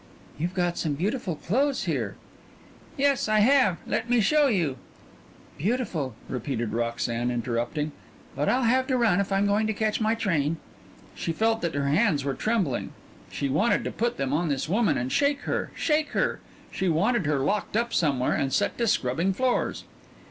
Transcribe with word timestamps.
"You've 0.39 0.55
got 0.55 0.79
some 0.79 0.93
beautiful 0.93 1.35
clothes 1.35 1.83
here." 1.83 2.15
"Yes, 2.97 3.29
I 3.29 3.41
have. 3.41 3.77
Let 3.85 4.09
me 4.09 4.19
show 4.19 4.47
you" 4.47 4.77
"Beautiful," 5.59 6.15
repeated 6.27 6.73
Roxanne, 6.73 7.29
interrupting, 7.29 7.91
"but 8.35 8.49
I'll 8.49 8.63
have 8.63 8.87
to 8.87 8.97
run 8.97 9.19
if 9.19 9.31
I'm 9.31 9.45
going 9.45 9.67
to 9.67 9.75
catch 9.75 10.01
my 10.01 10.15
train." 10.15 10.57
She 11.13 11.31
felt 11.31 11.61
that 11.61 11.75
her 11.75 11.89
hands 11.89 12.25
were 12.25 12.33
trembling. 12.33 12.93
She 13.31 13.47
wanted 13.47 13.83
to 13.83 13.91
put 13.91 14.17
them 14.17 14.33
on 14.33 14.49
this 14.49 14.67
woman 14.67 14.97
and 14.97 15.11
shake 15.11 15.41
her 15.41 15.69
shake 15.75 16.09
her. 16.13 16.39
She 16.71 16.89
wanted 16.89 17.27
her 17.27 17.37
locked 17.37 17.77
up 17.77 17.93
somewhere 17.93 18.33
and 18.33 18.51
set 18.51 18.79
to 18.79 18.87
scrubbing 18.87 19.33
floors. 19.33 19.83